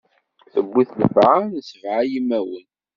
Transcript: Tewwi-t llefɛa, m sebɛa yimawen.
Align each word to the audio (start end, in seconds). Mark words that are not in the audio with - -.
Tewwi-t 0.51 0.91
llefɛa, 1.01 1.35
m 1.47 1.51
sebɛa 1.67 2.01
yimawen. 2.11 2.67